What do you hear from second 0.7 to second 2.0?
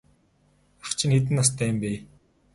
Ах чинь хэдэн настай юм бэ?